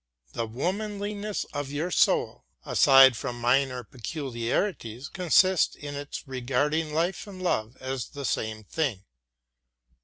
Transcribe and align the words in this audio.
The 0.33 0.47
womanliness 0.47 1.43
of 1.53 1.69
your 1.71 1.91
soul, 1.91 2.45
aside 2.65 3.15
from 3.15 3.39
minor 3.39 3.83
peculiarities, 3.83 5.07
consists 5.07 5.75
in 5.75 5.93
its 5.93 6.27
regarding 6.27 6.91
life 6.91 7.27
and 7.27 7.39
love 7.39 7.77
as 7.79 8.09
the 8.09 8.25
same 8.25 8.63
thing. 8.63 9.03